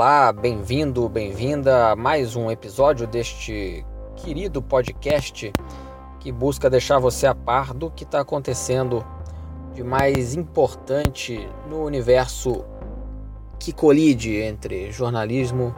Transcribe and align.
Olá, 0.00 0.32
bem-vindo, 0.32 1.08
bem-vinda 1.08 1.88
a 1.88 1.96
mais 1.96 2.36
um 2.36 2.52
episódio 2.52 3.04
deste 3.04 3.84
querido 4.14 4.62
podcast 4.62 5.52
que 6.20 6.30
busca 6.30 6.70
deixar 6.70 7.00
você 7.00 7.26
a 7.26 7.34
par 7.34 7.74
do 7.74 7.90
que 7.90 8.04
está 8.04 8.20
acontecendo 8.20 9.04
de 9.74 9.82
mais 9.82 10.36
importante 10.36 11.48
no 11.68 11.82
universo 11.82 12.64
que 13.58 13.72
colide 13.72 14.36
entre 14.36 14.92
jornalismo, 14.92 15.74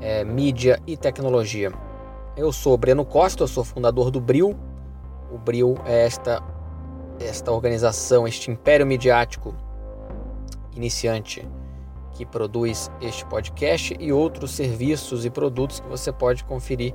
é, 0.00 0.22
mídia 0.22 0.80
e 0.86 0.96
tecnologia. 0.96 1.72
Eu 2.36 2.52
sou 2.52 2.76
Breno 2.76 3.04
Costa, 3.04 3.48
sou 3.48 3.64
fundador 3.64 4.12
do 4.12 4.20
Bril. 4.20 4.56
O 5.32 5.36
Bril 5.36 5.74
é 5.84 6.06
esta, 6.06 6.40
esta 7.18 7.50
organização, 7.50 8.24
este 8.24 8.52
império 8.52 8.86
midiático 8.86 9.52
iniciante 10.76 11.44
que 12.14 12.26
produz 12.26 12.90
este 13.00 13.24
podcast 13.26 13.96
e 13.98 14.12
outros 14.12 14.52
serviços 14.52 15.24
e 15.24 15.30
produtos 15.30 15.80
que 15.80 15.88
você 15.88 16.12
pode 16.12 16.44
conferir 16.44 16.94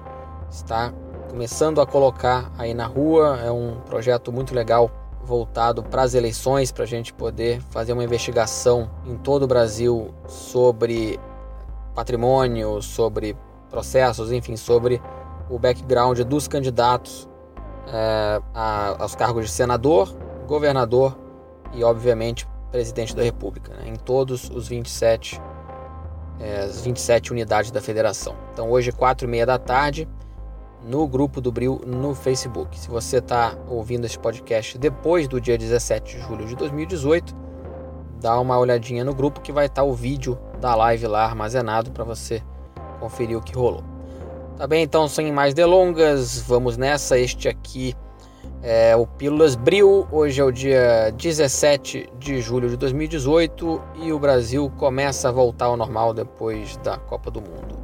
está 0.51 0.93
começando 1.35 1.81
a 1.81 1.87
colocar 1.87 2.53
aí 2.57 2.73
na 2.73 2.87
rua. 2.87 3.41
É 3.45 3.51
um 3.51 3.81
projeto 3.81 4.33
muito 4.33 4.55
legal 4.55 4.89
voltado 5.25 5.83
para 5.83 6.03
as 6.03 6.15
eleições, 6.15 6.71
para 6.71 6.85
a 6.85 6.87
gente 6.87 7.13
poder 7.13 7.61
fazer 7.71 7.93
uma 7.93 8.05
investigação 8.05 8.89
em 9.05 9.17
todo 9.17 9.43
o 9.43 9.47
Brasil 9.49 10.15
sobre 10.29 11.19
patrimônio, 11.93 12.81
sobre 12.81 13.37
processos, 13.69 14.31
enfim, 14.31 14.57
sobre 14.57 15.03
o 15.51 15.59
background 15.59 16.21
dos 16.21 16.47
candidatos 16.47 17.29
é, 17.89 18.41
a, 18.55 19.03
aos 19.03 19.17
cargos 19.17 19.47
de 19.47 19.51
senador, 19.51 20.15
governador 20.47 21.19
e, 21.73 21.83
obviamente, 21.83 22.47
presidente 22.71 23.15
da 23.17 23.25
República, 23.25 23.75
né, 23.75 23.89
em 23.89 23.97
todos 23.97 24.49
os 24.51 24.69
27, 24.69 25.43
é, 26.39 26.61
as 26.61 26.81
27 26.83 27.33
unidades 27.33 27.73
da 27.73 27.81
federação. 27.81 28.37
Então, 28.53 28.71
hoje, 28.71 28.93
quatro 28.93 29.27
e 29.27 29.31
meia 29.31 29.45
da 29.45 29.59
tarde, 29.59 30.09
no 30.85 31.07
grupo 31.09 31.41
do 31.41 31.51
Bril 31.51 31.81
no 31.87 32.15
Facebook. 32.15 32.79
Se 32.79 32.89
você 32.89 33.19
está 33.19 33.57
ouvindo 33.69 34.05
esse 34.05 34.19
podcast 34.19 34.77
depois 34.79 35.27
do 35.27 35.41
dia 35.41 35.57
17 35.57 36.17
de 36.17 36.23
julho 36.23 36.47
de 36.47 36.55
2018, 36.55 37.35
dá 38.21 38.39
uma 38.39 38.59
olhadinha 38.59 39.05
no 39.05 39.15
grupo 39.15 39.41
que 39.41 39.53
vai 39.53 39.67
estar 39.67 39.83
tá 39.83 39.89
o 39.89 39.95
vídeo 39.95 40.39
da 40.61 40.75
live 40.75 41.07
lá 41.07 41.25
armazenado 41.25 41.91
para 41.91 42.05
você 42.05 42.43
conferir 43.01 43.37
o 43.37 43.43
que 43.43 43.55
rolou. 43.55 43.83
Tá 44.57 44.67
bem, 44.67 44.83
então 44.83 45.09
sem 45.09 45.33
mais 45.33 45.53
delongas, 45.53 46.41
vamos 46.41 46.77
nessa. 46.77 47.19
Este 47.19 47.49
aqui 47.49 47.95
é 48.63 48.95
o 48.95 49.07
Pílulas 49.07 49.57
Bril. 49.57 50.07
Hoje 50.13 50.41
é 50.41 50.45
o 50.45 50.53
dia 50.53 51.13
17 51.17 52.11
de 52.19 52.41
julho 52.41 52.69
de 52.69 52.77
2018 52.77 53.83
e 53.97 54.13
o 54.13 54.19
Brasil 54.19 54.71
começa 54.79 55.29
a 55.29 55.33
voltar 55.33 55.67
ao 55.67 55.77
normal 55.77 56.15
depois 56.15 56.77
da 56.79 56.97
Copa 56.97 57.31
do 57.31 57.41
Mundo. 57.41 57.77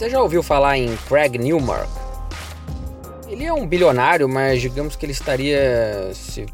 Você 0.00 0.08
já 0.08 0.22
ouviu 0.22 0.42
falar 0.42 0.78
em 0.78 0.96
Craig 0.96 1.36
Newmark? 1.36 1.90
Ele 3.28 3.44
é 3.44 3.52
um 3.52 3.66
bilionário, 3.66 4.26
mas 4.26 4.62
digamos 4.62 4.96
que 4.96 5.04
ele 5.04 5.12
estaria, 5.12 6.10
se 6.14 6.46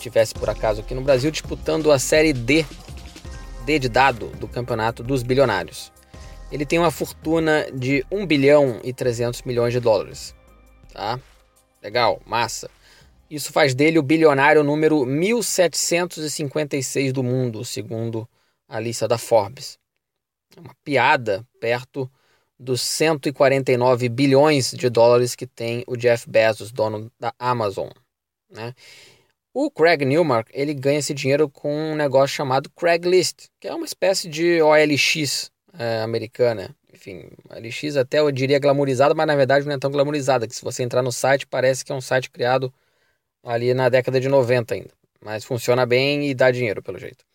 tivesse 0.00 0.34
por 0.34 0.50
acaso 0.50 0.80
aqui 0.80 0.94
no 0.94 1.02
Brasil, 1.02 1.30
disputando 1.30 1.92
a 1.92 1.98
série 2.00 2.32
D, 2.32 2.66
D 3.64 3.78
de 3.78 3.88
dado, 3.88 4.30
do 4.30 4.48
campeonato 4.48 5.04
dos 5.04 5.22
bilionários. 5.22 5.92
Ele 6.50 6.66
tem 6.66 6.76
uma 6.76 6.90
fortuna 6.90 7.70
de 7.72 8.04
1 8.10 8.26
bilhão 8.26 8.80
e 8.82 8.92
300 8.92 9.42
milhões 9.42 9.72
de 9.72 9.78
dólares. 9.78 10.34
Tá? 10.92 11.20
Legal, 11.80 12.20
massa. 12.26 12.68
Isso 13.30 13.52
faz 13.52 13.76
dele 13.76 14.00
o 14.00 14.02
bilionário 14.02 14.64
número 14.64 15.06
1756 15.06 17.12
do 17.12 17.22
mundo, 17.22 17.64
segundo 17.64 18.28
a 18.68 18.80
lista 18.80 19.06
da 19.06 19.18
Forbes. 19.18 19.78
É 20.56 20.60
uma 20.60 20.74
piada 20.82 21.46
perto 21.60 22.10
dos 22.58 22.80
149 22.82 24.08
bilhões 24.08 24.72
de 24.72 24.90
dólares 24.90 25.34
que 25.36 25.46
tem 25.46 25.84
o 25.86 25.96
Jeff 25.96 26.28
Bezos, 26.28 26.72
dono 26.72 27.10
da 27.18 27.32
Amazon. 27.38 27.88
Né? 28.50 28.74
O 29.54 29.70
Craig 29.70 30.04
Newmark 30.04 30.50
ele 30.52 30.74
ganha 30.74 30.98
esse 30.98 31.14
dinheiro 31.14 31.48
com 31.48 31.92
um 31.92 31.96
negócio 31.96 32.36
chamado 32.36 32.70
Craigslist, 32.70 33.48
que 33.60 33.68
é 33.68 33.74
uma 33.74 33.86
espécie 33.86 34.28
de 34.28 34.60
OLX 34.62 35.50
é, 35.78 36.00
americana. 36.02 36.74
Enfim, 36.92 37.30
OLX 37.48 37.96
até 37.96 38.20
eu 38.20 38.30
diria 38.32 38.58
glamorizada, 38.58 39.14
mas 39.14 39.26
na 39.26 39.36
verdade 39.36 39.66
não 39.66 39.74
é 39.74 39.78
tão 39.78 39.90
glamorizada, 39.90 40.46
que 40.46 40.54
se 40.54 40.62
você 40.62 40.82
entrar 40.82 41.02
no 41.02 41.12
site 41.12 41.46
parece 41.46 41.84
que 41.84 41.92
é 41.92 41.94
um 41.94 42.00
site 42.00 42.30
criado 42.30 42.72
ali 43.42 43.74
na 43.74 43.88
década 43.88 44.20
de 44.20 44.28
90 44.28 44.74
ainda. 44.74 44.90
Mas 45.20 45.44
funciona 45.44 45.86
bem 45.86 46.28
e 46.28 46.34
dá 46.34 46.50
dinheiro 46.50 46.82
pelo 46.82 46.98
jeito. 46.98 47.27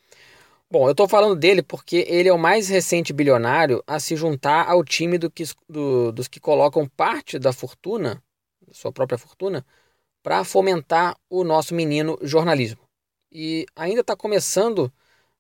Bom, 0.74 0.88
eu 0.88 0.92
estou 0.94 1.08
falando 1.08 1.36
dele 1.36 1.62
porque 1.62 2.04
ele 2.10 2.28
é 2.28 2.34
o 2.34 2.38
mais 2.40 2.68
recente 2.68 3.14
bilionário 3.14 3.84
a 3.86 4.00
se 4.00 4.16
juntar 4.16 4.68
ao 4.68 4.84
time 4.84 5.20
do 5.20 5.30
que, 5.30 5.44
do, 5.70 6.12
dos 6.12 6.28
que 6.28 6.40
colocam 6.40 6.90
parte 6.90 7.38
da 7.38 7.54
fortuna, 7.54 8.20
sua 8.72 8.92
própria 8.92 9.20
fortuna, 9.20 9.64
para 10.24 10.44
fomentar 10.44 11.16
o 11.30 11.44
nosso 11.44 11.76
menino 11.76 12.18
jornalismo. 12.24 12.82
E 13.32 13.68
ainda 13.76 14.02
está 14.02 14.16
começando 14.16 14.92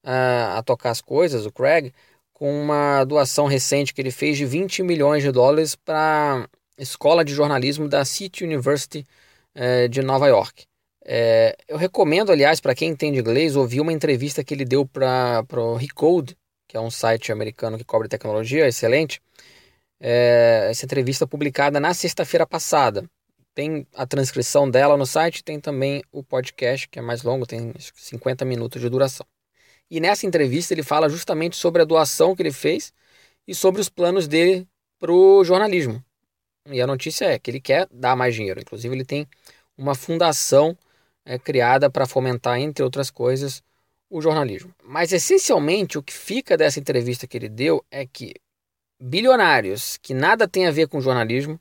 uh, 0.05 0.55
a 0.55 0.61
tocar 0.63 0.91
as 0.91 1.01
coisas, 1.01 1.47
o 1.47 1.51
Craig, 1.51 1.91
com 2.31 2.61
uma 2.61 3.03
doação 3.03 3.47
recente 3.47 3.91
que 3.91 4.01
ele 4.01 4.11
fez 4.11 4.37
de 4.37 4.45
20 4.45 4.83
milhões 4.83 5.23
de 5.23 5.31
dólares 5.31 5.73
para 5.73 6.47
a 6.77 6.81
escola 6.81 7.25
de 7.25 7.33
jornalismo 7.33 7.89
da 7.89 8.05
City 8.05 8.43
University 8.43 9.03
uh, 9.55 9.89
de 9.89 10.03
Nova 10.03 10.27
York. 10.27 10.67
É, 11.05 11.57
eu 11.67 11.77
recomendo, 11.77 12.31
aliás, 12.31 12.59
para 12.59 12.73
quem 12.73 12.89
entende 12.89 13.19
inglês, 13.19 13.55
ouvir 13.55 13.81
uma 13.81 13.91
entrevista 13.91 14.43
que 14.43 14.53
ele 14.53 14.63
deu 14.63 14.85
para 14.85 15.45
o 15.51 15.75
Recode, 15.75 16.37
que 16.67 16.77
é 16.77 16.79
um 16.79 16.89
site 16.89 17.31
americano 17.31 17.77
que 17.77 17.83
cobre 17.83 18.07
tecnologia, 18.07 18.67
excelente. 18.67 19.21
É, 19.99 20.67
essa 20.69 20.85
entrevista 20.85 21.27
publicada 21.27 21.79
na 21.79 21.93
sexta-feira 21.93 22.45
passada. 22.47 23.09
Tem 23.53 23.85
a 23.93 24.07
transcrição 24.07 24.69
dela 24.69 24.97
no 24.97 25.05
site, 25.05 25.43
tem 25.43 25.59
também 25.59 26.01
o 26.11 26.23
podcast, 26.23 26.87
que 26.87 26.97
é 26.97 27.01
mais 27.01 27.21
longo, 27.21 27.45
tem 27.45 27.71
50 27.77 28.43
minutos 28.45 28.81
de 28.81 28.89
duração. 28.89 29.25
E 29.91 29.99
nessa 29.99 30.25
entrevista 30.25 30.73
ele 30.73 30.81
fala 30.81 31.07
justamente 31.07 31.55
sobre 31.55 31.81
a 31.81 31.85
doação 31.85 32.35
que 32.35 32.41
ele 32.41 32.51
fez 32.51 32.91
e 33.47 33.53
sobre 33.53 33.79
os 33.79 33.89
planos 33.89 34.27
dele 34.27 34.67
para 34.97 35.11
o 35.11 35.43
jornalismo. 35.43 36.03
E 36.67 36.81
a 36.81 36.87
notícia 36.87 37.25
é 37.25 37.37
que 37.37 37.51
ele 37.51 37.59
quer 37.59 37.87
dar 37.91 38.15
mais 38.15 38.33
dinheiro. 38.33 38.59
Inclusive, 38.59 38.95
ele 38.95 39.05
tem 39.05 39.27
uma 39.77 39.93
fundação 39.93 40.77
é 41.25 41.39
criada 41.39 41.89
para 41.89 42.05
fomentar, 42.05 42.59
entre 42.59 42.83
outras 42.83 43.09
coisas, 43.09 43.63
o 44.09 44.21
jornalismo. 44.21 44.73
Mas 44.83 45.11
essencialmente 45.11 45.97
o 45.97 46.03
que 46.03 46.13
fica 46.13 46.55
dessa 46.55 46.79
entrevista 46.79 47.25
que 47.25 47.37
ele 47.37 47.49
deu 47.49 47.83
é 47.89 48.05
que 48.05 48.33
bilionários 49.01 49.97
que 49.97 50.13
nada 50.13 50.47
tem 50.47 50.67
a 50.67 50.71
ver 50.71 50.87
com 50.87 51.01
jornalismo, 51.01 51.59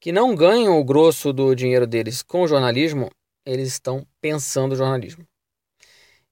que 0.00 0.12
não 0.12 0.34
ganham 0.34 0.78
o 0.78 0.84
grosso 0.84 1.32
do 1.32 1.54
dinheiro 1.54 1.86
deles 1.86 2.22
com 2.22 2.42
o 2.42 2.48
jornalismo, 2.48 3.10
eles 3.44 3.68
estão 3.68 4.06
pensando 4.20 4.76
jornalismo. 4.76 5.26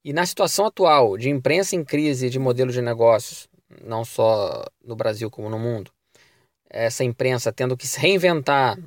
E 0.04 0.12
na 0.12 0.24
situação 0.24 0.66
atual 0.66 1.16
de 1.18 1.28
imprensa 1.28 1.76
em 1.76 1.84
crise 1.84 2.30
de 2.30 2.38
modelo 2.38 2.72
de 2.72 2.80
negócios, 2.80 3.48
não 3.84 4.04
só 4.04 4.64
no 4.82 4.96
Brasil 4.96 5.30
como 5.30 5.50
no 5.50 5.58
mundo, 5.58 5.92
essa 6.68 7.04
imprensa 7.04 7.52
tendo 7.52 7.76
que 7.76 7.86
se 7.86 7.98
reinventar 7.98 8.78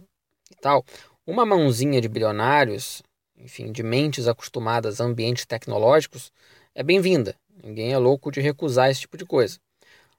e 0.52 0.56
tal, 0.60 0.84
uma 1.26 1.46
mãozinha 1.46 2.02
de 2.02 2.10
bilionários 2.10 3.04
enfim, 3.44 3.72
de 3.74 3.84
mentes 3.84 4.28
acostumadas 4.28 5.02
a 5.02 5.04
ambientes 5.04 5.46
tecnológicos, 5.46 6.32
é 6.74 6.82
bem-vinda. 6.82 7.36
Ninguém 7.62 7.92
é 7.92 7.98
louco 7.98 8.32
de 8.32 8.40
recusar 8.40 8.90
esse 8.90 9.02
tipo 9.02 9.18
de 9.18 9.26
coisa. 9.26 9.60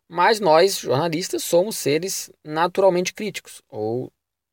Mas 0.06 0.40
nós, 0.40 0.78
jornalistas, 0.78 1.42
somos 1.42 1.76
seres 1.76 2.30
naturalmente 2.44 3.14
críticos, 3.14 3.62
ou, 3.68 4.12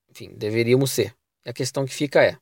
enfim, 0.09 0.33
deveríamos 0.33 0.91
ser. 0.91 1.13
E 1.45 1.49
a 1.49 1.53
questão 1.53 1.85
que 1.85 1.93
fica 1.93 2.23
é: 2.23 2.37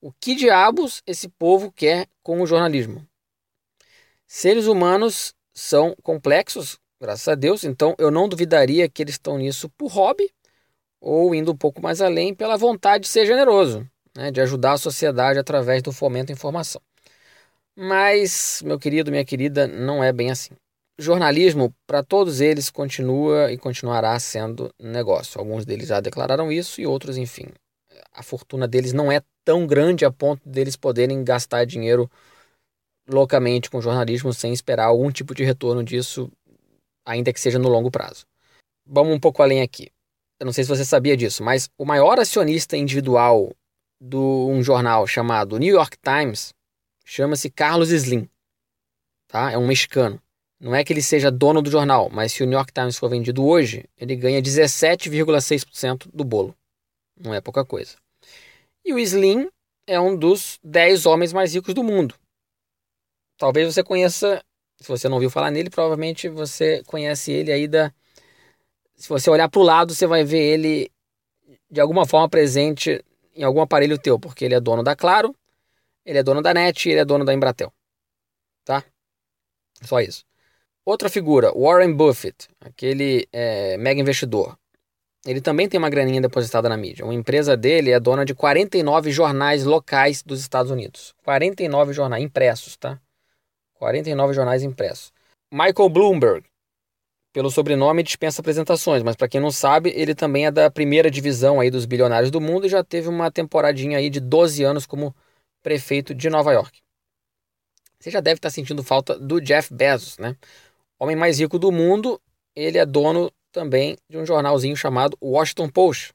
o 0.00 0.12
que 0.12 0.34
diabos 0.34 1.02
esse 1.06 1.28
povo 1.28 1.72
quer 1.72 2.06
com 2.22 2.42
o 2.42 2.46
jornalismo? 2.46 3.06
Seres 4.26 4.66
humanos 4.66 5.34
são 5.54 5.96
complexos, 6.02 6.78
graças 7.00 7.26
a 7.26 7.34
Deus, 7.34 7.64
então 7.64 7.94
eu 7.98 8.10
não 8.10 8.28
duvidaria 8.28 8.88
que 8.88 9.02
eles 9.02 9.14
estão 9.14 9.38
nisso 9.38 9.70
por 9.70 9.90
hobby 9.90 10.30
ou 11.00 11.34
indo 11.34 11.52
um 11.52 11.56
pouco 11.56 11.80
mais 11.80 12.02
além 12.02 12.34
pela 12.34 12.56
vontade 12.56 13.04
de 13.04 13.08
ser 13.08 13.24
generoso. 13.24 13.88
Né, 14.18 14.32
de 14.32 14.40
ajudar 14.40 14.72
a 14.72 14.78
sociedade 14.78 15.38
através 15.38 15.80
do 15.80 15.92
fomento 15.92 16.32
à 16.32 16.34
informação. 16.34 16.82
Mas, 17.76 18.60
meu 18.64 18.76
querido, 18.76 19.12
minha 19.12 19.24
querida, 19.24 19.68
não 19.68 20.02
é 20.02 20.12
bem 20.12 20.32
assim. 20.32 20.54
Jornalismo, 20.98 21.72
para 21.86 22.02
todos 22.02 22.40
eles, 22.40 22.68
continua 22.68 23.52
e 23.52 23.56
continuará 23.56 24.18
sendo 24.18 24.74
negócio. 24.76 25.38
Alguns 25.38 25.64
deles 25.64 25.86
já 25.86 26.00
declararam 26.00 26.50
isso 26.50 26.80
e 26.80 26.86
outros, 26.86 27.16
enfim. 27.16 27.46
A 28.12 28.20
fortuna 28.24 28.66
deles 28.66 28.92
não 28.92 29.12
é 29.12 29.22
tão 29.44 29.64
grande 29.64 30.04
a 30.04 30.10
ponto 30.10 30.42
deles 30.44 30.74
poderem 30.74 31.22
gastar 31.22 31.64
dinheiro 31.64 32.10
loucamente 33.08 33.70
com 33.70 33.80
jornalismo 33.80 34.32
sem 34.32 34.52
esperar 34.52 34.86
algum 34.86 35.12
tipo 35.12 35.32
de 35.32 35.44
retorno 35.44 35.84
disso, 35.84 36.28
ainda 37.06 37.32
que 37.32 37.38
seja 37.38 37.60
no 37.60 37.68
longo 37.68 37.92
prazo. 37.92 38.26
Vamos 38.84 39.14
um 39.14 39.20
pouco 39.20 39.40
além 39.40 39.62
aqui. 39.62 39.92
Eu 40.40 40.46
não 40.46 40.52
sei 40.52 40.64
se 40.64 40.70
você 40.70 40.84
sabia 40.84 41.16
disso, 41.16 41.44
mas 41.44 41.70
o 41.78 41.84
maior 41.84 42.18
acionista 42.18 42.76
individual 42.76 43.52
de 44.00 44.16
um 44.16 44.62
jornal 44.62 45.06
chamado 45.06 45.58
New 45.58 45.74
York 45.74 45.96
Times 45.98 46.54
chama-se 47.04 47.50
Carlos 47.50 47.90
Slim. 47.90 48.28
Tá? 49.26 49.50
É 49.52 49.58
um 49.58 49.66
mexicano. 49.66 50.20
Não 50.60 50.74
é 50.74 50.82
que 50.82 50.92
ele 50.92 51.02
seja 51.02 51.30
dono 51.30 51.62
do 51.62 51.70
jornal, 51.70 52.10
mas 52.10 52.32
se 52.32 52.42
o 52.42 52.46
New 52.46 52.56
York 52.56 52.72
Times 52.72 52.98
for 52.98 53.08
vendido 53.08 53.44
hoje, 53.44 53.84
ele 53.96 54.16
ganha 54.16 54.42
17,6% 54.42 56.08
do 56.12 56.24
bolo. 56.24 56.54
Não 57.18 57.32
é 57.32 57.40
pouca 57.40 57.64
coisa. 57.64 57.96
E 58.84 58.92
o 58.92 58.98
Slim 58.98 59.48
é 59.86 60.00
um 60.00 60.16
dos 60.16 60.58
10 60.62 61.06
homens 61.06 61.32
mais 61.32 61.54
ricos 61.54 61.74
do 61.74 61.84
mundo. 61.84 62.14
Talvez 63.36 63.72
você 63.72 63.84
conheça, 63.84 64.42
se 64.80 64.88
você 64.88 65.08
não 65.08 65.14
ouviu 65.16 65.30
falar 65.30 65.50
nele, 65.50 65.70
provavelmente 65.70 66.28
você 66.28 66.82
conhece 66.84 67.30
ele 67.30 67.52
aí 67.52 67.68
da. 67.68 67.92
Se 68.96 69.08
você 69.08 69.30
olhar 69.30 69.48
para 69.48 69.60
o 69.60 69.64
lado, 69.64 69.94
você 69.94 70.08
vai 70.08 70.24
ver 70.24 70.40
ele 70.40 70.90
de 71.70 71.80
alguma 71.80 72.04
forma 72.04 72.28
presente 72.28 73.04
em 73.38 73.44
algum 73.44 73.60
aparelho 73.60 73.96
teu, 73.98 74.18
porque 74.18 74.44
ele 74.44 74.54
é 74.54 74.60
dono 74.60 74.82
da 74.82 74.96
Claro, 74.96 75.34
ele 76.04 76.18
é 76.18 76.22
dono 76.22 76.42
da 76.42 76.52
NET 76.52 76.88
ele 76.88 77.00
é 77.00 77.04
dono 77.04 77.24
da 77.24 77.32
Embratel. 77.32 77.72
Tá? 78.64 78.84
Só 79.82 80.00
isso. 80.00 80.24
Outra 80.84 81.08
figura, 81.08 81.52
Warren 81.52 81.94
Buffett, 81.94 82.48
aquele 82.60 83.28
é, 83.32 83.76
mega 83.76 84.00
investidor. 84.00 84.58
Ele 85.24 85.40
também 85.40 85.68
tem 85.68 85.78
uma 85.78 85.90
graninha 85.90 86.20
depositada 86.20 86.68
na 86.68 86.76
mídia. 86.76 87.04
Uma 87.04 87.14
empresa 87.14 87.56
dele 87.56 87.90
é 87.90 88.00
dona 88.00 88.24
de 88.24 88.34
49 88.34 89.10
jornais 89.10 89.64
locais 89.64 90.22
dos 90.22 90.40
Estados 90.40 90.70
Unidos. 90.70 91.14
49 91.24 91.92
jornais 91.92 92.24
impressos, 92.24 92.76
tá? 92.76 92.98
49 93.74 94.32
jornais 94.32 94.62
impressos. 94.62 95.12
Michael 95.52 95.90
Bloomberg, 95.90 96.47
pelo 97.32 97.50
sobrenome, 97.50 98.02
dispensa 98.02 98.40
apresentações, 98.40 99.02
mas 99.02 99.16
para 99.16 99.28
quem 99.28 99.40
não 99.40 99.50
sabe, 99.50 99.92
ele 99.94 100.14
também 100.14 100.46
é 100.46 100.50
da 100.50 100.70
primeira 100.70 101.10
divisão 101.10 101.60
aí 101.60 101.70
dos 101.70 101.84
bilionários 101.84 102.30
do 102.30 102.40
mundo 102.40 102.66
e 102.66 102.70
já 102.70 102.82
teve 102.82 103.08
uma 103.08 103.30
temporadinha 103.30 103.98
aí 103.98 104.08
de 104.10 104.20
12 104.20 104.64
anos 104.64 104.86
como 104.86 105.14
prefeito 105.62 106.14
de 106.14 106.30
Nova 106.30 106.52
York. 106.52 106.80
Você 108.00 108.10
já 108.10 108.20
deve 108.20 108.38
estar 108.38 108.50
sentindo 108.50 108.82
falta 108.82 109.18
do 109.18 109.40
Jeff 109.40 109.74
Bezos, 109.74 110.18
né? 110.18 110.36
Homem 110.98 111.16
mais 111.16 111.38
rico 111.38 111.58
do 111.58 111.70
mundo, 111.70 112.18
ele 112.54 112.78
é 112.78 112.86
dono 112.86 113.30
também 113.52 113.96
de 114.08 114.16
um 114.18 114.24
jornalzinho 114.24 114.76
chamado 114.76 115.18
Washington 115.22 115.68
Post, 115.68 116.14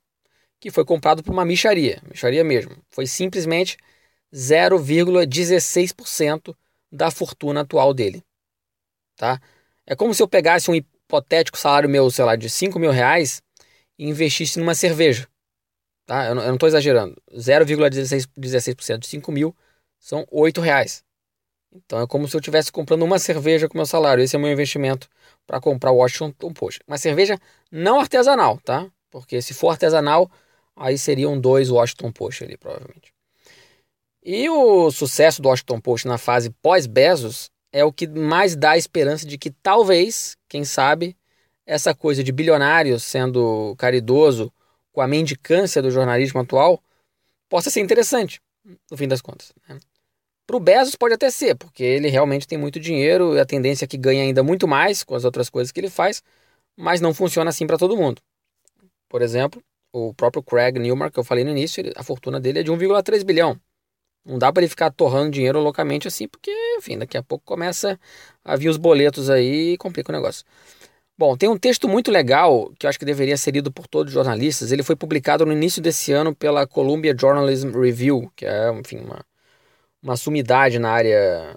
que 0.59 0.71
foi 0.71 0.85
comprado 0.85 1.21
por 1.21 1.31
uma 1.31 1.45
micharia, 1.45 2.01
micharia 2.09 2.43
mesmo. 2.43 2.75
Foi 2.89 3.05
simplesmente 3.05 3.77
0,16% 4.33 6.55
da 6.91 7.11
fortuna 7.11 7.61
atual 7.61 7.93
dele. 7.93 8.23
Tá? 9.15 9.39
É 9.85 9.95
como 9.95 10.11
se 10.13 10.23
eu 10.23 10.27
pegasse 10.27 10.71
um 10.71 10.75
hipotético 11.13 11.57
salário 11.57 11.87
meu, 11.87 12.09
sei 12.09 12.25
lá, 12.25 12.35
de 12.35 12.49
5 12.49 12.79
mil 12.79 12.91
reais 12.91 13.41
e 13.97 14.09
investisse 14.09 14.57
numa 14.57 14.73
cerveja. 14.73 15.27
Tá? 16.05 16.25
Eu 16.25 16.35
não 16.35 16.55
estou 16.55 16.67
exagerando. 16.67 17.15
0,16% 17.31 18.97
de 18.99 19.07
5 19.07 19.31
mil 19.31 19.55
são 19.99 20.25
8 20.31 20.59
reais. 20.59 21.03
Então 21.71 22.01
é 22.01 22.07
como 22.07 22.27
se 22.27 22.35
eu 22.35 22.39
estivesse 22.39 22.71
comprando 22.71 23.03
uma 23.03 23.19
cerveja 23.19 23.69
com 23.69 23.77
meu 23.77 23.85
salário. 23.85 24.23
Esse 24.23 24.35
é 24.35 24.39
o 24.39 24.41
meu 24.41 24.51
investimento 24.51 25.07
para 25.45 25.61
comprar 25.61 25.91
o 25.91 25.97
Washington 25.97 26.53
Post. 26.53 26.81
Uma 26.87 26.97
cerveja 26.97 27.39
não 27.71 27.99
artesanal, 27.99 28.59
tá? 28.59 28.89
Porque 29.09 29.41
se 29.41 29.53
for 29.53 29.69
artesanal, 29.69 30.29
aí 30.75 30.97
seriam 30.97 31.39
dois 31.39 31.69
Washington 31.69 32.11
Post 32.11 32.43
ali, 32.43 32.57
provavelmente. 32.57 33.13
E 34.25 34.49
o 34.49 34.89
sucesso 34.89 35.41
do 35.41 35.49
Washington 35.49 35.79
Post 35.79 36.07
na 36.07 36.17
fase 36.17 36.49
pós-Bezos 36.49 37.51
é 37.73 37.83
o 37.83 37.91
que 37.91 38.07
mais 38.07 38.55
dá 38.55 38.71
a 38.71 38.77
esperança 38.77 39.25
de 39.25 39.37
que 39.37 39.49
talvez, 39.49 40.37
quem 40.47 40.63
sabe, 40.63 41.17
essa 41.65 41.95
coisa 41.95 42.23
de 42.23 42.31
bilionário 42.31 42.99
sendo 42.99 43.75
caridoso 43.77 44.53
com 44.91 45.01
a 45.01 45.07
mendicância 45.07 45.81
do 45.81 45.89
jornalismo 45.89 46.39
atual 46.39 46.81
possa 47.49 47.71
ser 47.71 47.81
interessante, 47.81 48.39
no 48.91 48.95
fim 48.95 49.07
das 49.07 49.21
contas. 49.21 49.51
Né? 49.67 49.79
Para 50.45 50.55
o 50.55 50.59
Bezos 50.59 50.95
pode 50.95 51.15
até 51.15 51.31
ser, 51.31 51.55
porque 51.55 51.83
ele 51.83 52.09
realmente 52.09 52.47
tem 52.47 52.57
muito 52.57 52.79
dinheiro 52.79 53.35
e 53.35 53.39
a 53.39 53.45
tendência 53.45 53.85
é 53.85 53.87
que 53.87 53.97
ganhe 53.97 54.21
ainda 54.21 54.43
muito 54.43 54.67
mais 54.67 55.03
com 55.03 55.15
as 55.15 55.25
outras 55.25 55.49
coisas 55.49 55.71
que 55.71 55.79
ele 55.79 55.89
faz, 55.89 56.21
mas 56.77 57.01
não 57.01 57.13
funciona 57.13 57.49
assim 57.49 57.65
para 57.65 57.77
todo 57.77 57.97
mundo. 57.97 58.21
Por 59.09 59.21
exemplo, 59.21 59.63
o 59.91 60.13
próprio 60.13 60.43
Craig 60.43 60.77
Newmark, 60.77 61.13
que 61.13 61.19
eu 61.19 61.23
falei 61.23 61.43
no 61.43 61.51
início, 61.51 61.83
a 61.95 62.03
fortuna 62.03 62.39
dele 62.39 62.59
é 62.59 62.63
de 62.63 62.71
1,3 62.71 63.23
bilhão. 63.23 63.59
Não 64.25 64.39
dá 64.39 64.51
para 64.51 64.61
ele 64.63 64.69
ficar 64.69 64.91
torrando 64.91 65.31
dinheiro 65.31 65.59
loucamente 65.59 66.07
assim, 66.07 66.27
porque, 66.27 66.51
enfim, 66.77 66.97
daqui 66.97 67.17
a 67.17 67.23
pouco 67.23 67.43
começa 67.45 67.99
a 68.43 68.55
vir 68.55 68.69
os 68.69 68.77
boletos 68.77 69.29
aí 69.29 69.73
e 69.73 69.77
complica 69.77 70.11
o 70.11 70.15
negócio. 70.15 70.45
Bom, 71.17 71.37
tem 71.37 71.47
um 71.47 71.57
texto 71.57 71.87
muito 71.87 72.09
legal 72.11 72.71
que 72.79 72.85
eu 72.85 72.89
acho 72.89 72.97
que 72.97 73.05
deveria 73.05 73.37
ser 73.37 73.51
lido 73.51 73.71
por 73.71 73.87
todos 73.87 74.11
os 74.11 74.13
jornalistas. 74.13 74.71
Ele 74.71 74.81
foi 74.83 74.95
publicado 74.95 75.45
no 75.45 75.53
início 75.53 75.81
desse 75.81 76.11
ano 76.11 76.35
pela 76.35 76.65
Columbia 76.65 77.15
Journalism 77.17 77.71
Review, 77.71 78.31
que 78.35 78.45
é, 78.45 78.71
enfim, 78.71 78.97
uma, 78.99 79.23
uma 80.01 80.17
sumidade 80.17 80.79
na 80.79 80.89
área 80.91 81.55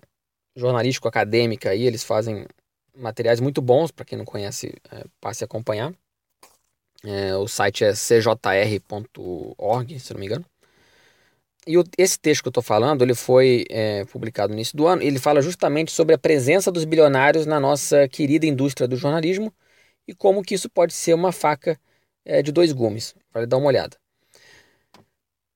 jornalístico-acadêmica. 0.56 1.70
Aí 1.70 1.86
eles 1.86 2.04
fazem 2.04 2.46
materiais 2.94 3.40
muito 3.40 3.62
bons, 3.62 3.90
para 3.90 4.04
quem 4.04 4.18
não 4.18 4.24
conhece, 4.24 4.74
é, 4.90 5.04
passe 5.20 5.44
a 5.44 5.46
acompanhar. 5.46 5.94
É, 7.04 7.36
o 7.36 7.46
site 7.48 7.84
é 7.84 7.94
cjr.org, 7.94 8.40
se 10.00 10.12
não 10.12 10.20
me 10.20 10.26
engano. 10.26 10.44
E 11.66 11.76
o, 11.76 11.84
esse 11.98 12.18
texto 12.18 12.42
que 12.42 12.48
eu 12.48 12.50
estou 12.50 12.62
falando, 12.62 13.02
ele 13.02 13.14
foi 13.14 13.64
é, 13.68 14.04
publicado 14.04 14.50
no 14.50 14.54
início 14.54 14.76
do 14.76 14.86
ano. 14.86 15.02
Ele 15.02 15.18
fala 15.18 15.42
justamente 15.42 15.90
sobre 15.90 16.14
a 16.14 16.18
presença 16.18 16.70
dos 16.70 16.84
bilionários 16.84 17.44
na 17.44 17.58
nossa 17.58 18.06
querida 18.08 18.46
indústria 18.46 18.86
do 18.86 18.96
jornalismo 18.96 19.52
e 20.06 20.14
como 20.14 20.42
que 20.42 20.54
isso 20.54 20.70
pode 20.70 20.94
ser 20.94 21.14
uma 21.14 21.32
faca 21.32 21.78
é, 22.24 22.40
de 22.40 22.52
dois 22.52 22.72
gumes. 22.72 23.14
Vale 23.32 23.46
dar 23.46 23.56
uma 23.56 23.66
olhada. 23.66 23.96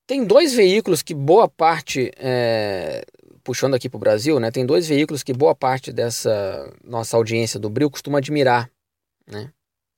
Tem 0.05 0.25
dois 0.25 0.53
veículos 0.53 1.03
que 1.03 1.15
boa 1.15 1.49
parte, 1.49 2.11
é, 2.17 3.05
puxando 3.45 3.75
aqui 3.75 3.89
para 3.89 3.97
o 3.97 4.01
Brasil, 4.01 4.41
né, 4.41 4.51
tem 4.51 4.67
dois 4.67 4.89
veículos 4.89 5.23
que 5.23 5.33
boa 5.33 5.55
parte 5.55 5.93
dessa 5.93 6.75
nossa 6.83 7.17
audiência 7.17 7.61
do 7.61 7.71
Bril 7.71 7.89
costuma 7.89 8.19
admirar. 8.19 8.69
Né? 9.25 9.53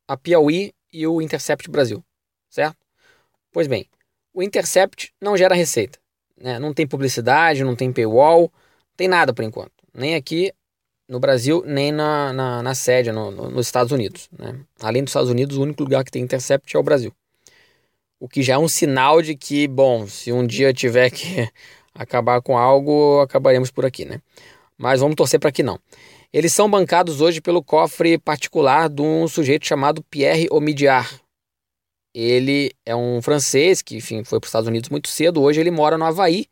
A 0.07 0.15
Piauí 0.15 0.75
e 0.93 1.07
o 1.07 1.23
Intercept 1.23 1.71
Brasil, 1.71 2.05
certo? 2.51 2.77
Pois 3.51 3.67
bem, 3.67 3.89
o 4.35 4.43
Intercept 4.43 5.15
não 5.19 5.35
gera 5.35 5.55
receita. 5.55 6.02
Né? 6.43 6.59
Não 6.59 6.75
tem 6.75 6.87
publicidade, 6.87 7.63
não 7.63 7.77
tem 7.77 7.93
paywall, 7.93 8.41
não 8.41 8.97
tem 8.97 9.07
nada 9.07 9.33
por 9.33 9.45
enquanto. 9.45 9.73
Nem 9.95 10.17
aqui 10.17 10.53
no 11.09 11.21
Brasil, 11.21 11.63
nem 11.65 11.93
na, 11.93 12.33
na, 12.33 12.63
na 12.63 12.75
sede, 12.75 13.13
no, 13.13 13.31
no, 13.31 13.51
nos 13.51 13.67
Estados 13.67 13.93
Unidos. 13.93 14.29
Né? 14.37 14.59
Além 14.81 15.05
dos 15.05 15.11
Estados 15.11 15.31
Unidos, 15.31 15.57
o 15.57 15.63
único 15.63 15.83
lugar 15.83 16.05
que 16.05 16.11
tem 16.11 16.23
Intercept 16.23 16.75
é 16.75 16.79
o 16.79 16.83
Brasil. 16.83 17.13
O 18.19 18.29
que 18.29 18.43
já 18.43 18.55
é 18.55 18.59
um 18.59 18.69
sinal 18.69 19.23
de 19.23 19.37
que, 19.37 19.69
bom, 19.69 20.07
se 20.07 20.33
um 20.33 20.45
dia 20.47 20.73
tiver 20.73 21.11
que 21.11 21.49
acabar 21.95 22.43
com 22.43 22.59
algo, 22.59 23.21
acabaremos 23.21 23.71
por 23.71 23.87
aqui, 23.87 24.05
né? 24.05 24.21
Mas 24.77 25.01
vamos 25.01 25.15
torcer 25.15 25.39
para 25.39 25.53
que 25.53 25.63
não. 25.63 25.79
Eles 26.33 26.53
são 26.53 26.69
bancados 26.69 27.21
hoje 27.21 27.41
pelo 27.41 27.63
cofre 27.63 28.19
particular 28.19 28.89
de 28.89 29.03
um 29.03 29.29
sujeito 29.29 29.67
chamado 29.67 30.03
Pierre 30.05 30.49
Omidyar, 30.51 31.22
ele 32.15 32.73
é 32.85 32.95
um 32.95 33.23
francês 33.23 33.81
que, 33.81 33.97
enfim, 33.97 34.25
foi 34.25 34.39
para 34.39 34.47
os 34.47 34.49
Estados 34.49 34.69
Unidos 34.69 34.91
muito 34.91 35.09
cedo. 35.09 35.43
Hoje 35.43 35.61
ele 35.61 35.71
mora 35.71 35.97
no 35.97 36.05
Havaí 36.05 36.47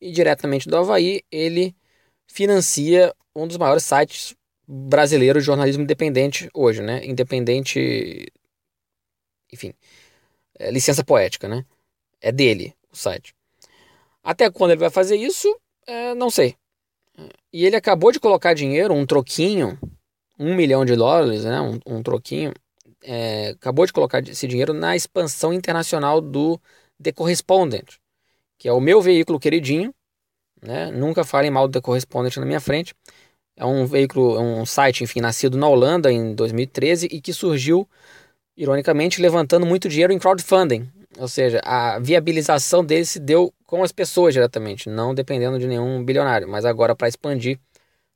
e 0.00 0.10
diretamente 0.10 0.68
do 0.68 0.76
Havaí 0.76 1.22
ele 1.30 1.74
financia 2.26 3.14
um 3.34 3.46
dos 3.46 3.56
maiores 3.56 3.84
sites 3.84 4.34
brasileiros 4.66 5.42
de 5.42 5.46
jornalismo 5.46 5.82
independente 5.82 6.48
hoje, 6.54 6.82
né? 6.82 7.04
Independente, 7.04 8.26
enfim, 9.52 9.74
é, 10.58 10.70
licença 10.70 11.04
poética, 11.04 11.48
né? 11.48 11.64
É 12.20 12.32
dele 12.32 12.74
o 12.90 12.96
site. 12.96 13.34
Até 14.22 14.50
quando 14.50 14.70
ele 14.70 14.80
vai 14.80 14.90
fazer 14.90 15.16
isso, 15.16 15.54
é, 15.86 16.14
não 16.14 16.30
sei. 16.30 16.56
E 17.52 17.66
ele 17.66 17.76
acabou 17.76 18.12
de 18.12 18.20
colocar 18.20 18.54
dinheiro, 18.54 18.94
um 18.94 19.04
troquinho, 19.04 19.78
um 20.38 20.54
milhão 20.54 20.84
de 20.84 20.96
dólares, 20.96 21.44
né? 21.44 21.60
Um, 21.60 21.78
um 21.86 22.02
troquinho 22.02 22.52
é, 23.02 23.48
acabou 23.50 23.86
de 23.86 23.92
colocar 23.92 24.26
esse 24.26 24.46
dinheiro 24.46 24.72
na 24.72 24.94
expansão 24.96 25.52
internacional 25.52 26.20
do 26.20 26.60
The 27.02 27.12
Correspondent, 27.12 27.96
que 28.58 28.68
é 28.68 28.72
o 28.72 28.80
meu 28.80 29.00
veículo 29.02 29.38
queridinho. 29.38 29.92
Né? 30.60 30.90
Nunca 30.90 31.24
falem 31.24 31.50
mal 31.50 31.66
do 31.66 31.72
The 31.72 31.80
Correspondent 31.80 32.36
na 32.36 32.46
minha 32.46 32.60
frente. 32.60 32.94
É 33.56 33.66
um 33.66 33.84
veículo, 33.84 34.40
um 34.40 34.64
site, 34.64 35.04
enfim, 35.04 35.20
nascido 35.20 35.58
na 35.58 35.68
Holanda 35.68 36.10
em 36.10 36.34
2013 36.34 37.08
e 37.10 37.20
que 37.20 37.32
surgiu, 37.32 37.88
ironicamente, 38.56 39.20
levantando 39.20 39.66
muito 39.66 39.88
dinheiro 39.88 40.12
em 40.12 40.18
crowdfunding. 40.18 40.90
Ou 41.18 41.28
seja, 41.28 41.60
a 41.64 41.98
viabilização 41.98 42.84
dele 42.84 43.04
se 43.04 43.20
deu 43.20 43.52
com 43.66 43.82
as 43.82 43.92
pessoas 43.92 44.32
diretamente, 44.32 44.88
não 44.88 45.14
dependendo 45.14 45.58
de 45.58 45.66
nenhum 45.66 46.02
bilionário, 46.02 46.48
mas 46.48 46.64
agora 46.64 46.94
para 46.94 47.08
expandir, 47.08 47.58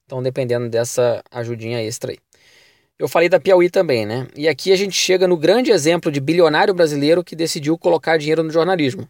estão 0.02 0.22
dependendo 0.22 0.68
dessa 0.68 1.22
ajudinha 1.30 1.82
extra 1.82 2.12
aí. 2.12 2.18
Eu 2.98 3.08
falei 3.08 3.28
da 3.28 3.38
Piauí 3.38 3.68
também, 3.68 4.06
né? 4.06 4.26
E 4.34 4.48
aqui 4.48 4.72
a 4.72 4.76
gente 4.76 4.94
chega 4.94 5.28
no 5.28 5.36
grande 5.36 5.70
exemplo 5.70 6.10
de 6.10 6.18
bilionário 6.18 6.72
brasileiro 6.72 7.22
que 7.22 7.36
decidiu 7.36 7.76
colocar 7.76 8.16
dinheiro 8.16 8.42
no 8.42 8.50
jornalismo. 8.50 9.06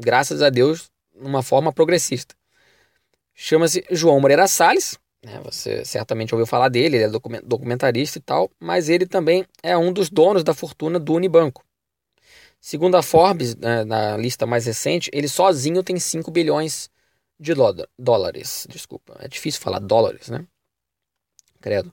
Graças 0.00 0.42
a 0.42 0.50
Deus, 0.50 0.90
numa 1.14 1.42
forma 1.42 1.72
progressista. 1.72 2.34
Chama-se 3.34 3.84
João 3.90 4.20
Moreira 4.20 4.48
Salles, 4.48 4.98
né? 5.24 5.40
você 5.44 5.84
certamente 5.84 6.34
ouviu 6.34 6.46
falar 6.46 6.68
dele, 6.68 6.96
ele 6.96 7.04
é 7.04 7.40
documentarista 7.42 8.18
e 8.18 8.20
tal, 8.20 8.50
mas 8.58 8.88
ele 8.88 9.06
também 9.06 9.46
é 9.62 9.76
um 9.76 9.92
dos 9.92 10.10
donos 10.10 10.42
da 10.42 10.52
fortuna 10.52 10.98
do 10.98 11.14
Unibanco. 11.14 11.64
Segundo 12.60 12.96
a 12.96 13.02
Forbes, 13.02 13.56
né, 13.56 13.84
na 13.84 14.16
lista 14.16 14.46
mais 14.46 14.66
recente, 14.66 15.10
ele 15.14 15.28
sozinho 15.28 15.82
tem 15.82 15.98
5 15.98 16.30
bilhões 16.30 16.90
de 17.38 17.54
dólares. 17.98 18.66
Desculpa, 18.68 19.16
é 19.20 19.28
difícil 19.28 19.60
falar 19.62 19.78
dólares, 19.78 20.28
né? 20.28 20.46
Credo. 21.60 21.92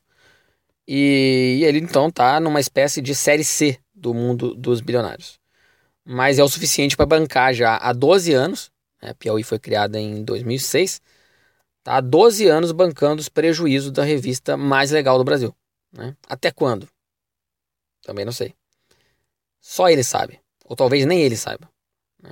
E 0.88 1.62
ele 1.66 1.80
então 1.80 2.08
está 2.08 2.40
numa 2.40 2.62
espécie 2.62 3.02
de 3.02 3.14
série 3.14 3.44
C 3.44 3.78
do 3.94 4.14
mundo 4.14 4.56
dos 4.56 4.80
bilionários. 4.80 5.38
Mas 6.06 6.40
é 6.40 6.44
o 6.44 6.48
suficiente 6.48 6.96
para 6.96 7.06
bancar 7.06 7.54
já 7.54 7.76
há 7.76 7.92
12 7.92 8.34
anos. 8.34 8.72
Né? 9.02 9.10
A 9.10 9.14
Piauí 9.14 9.44
foi 9.44 9.60
criada 9.60 10.00
em 10.00 10.24
2006. 10.24 11.02
Está 11.80 11.98
há 11.98 12.02
12 12.02 12.48
anos 12.48 12.72
bancando 12.72 13.20
os 13.20 13.28
prejuízos 13.28 13.92
da 13.92 14.04
revista 14.04 14.56
mais 14.56 14.92
legal 14.92 15.18
do 15.18 15.26
Brasil. 15.26 15.54
Né? 15.92 16.16
Até 16.26 16.52
quando? 16.52 16.88
Também 18.02 18.24
não 18.24 18.32
sei. 18.32 18.54
Só 19.60 19.90
ele 19.90 20.04
sabe. 20.04 20.40
Ou 20.64 20.76
talvez 20.76 21.06
nem 21.06 21.22
ele 21.22 21.36
saiba. 21.36 21.70
Né? 22.24 22.32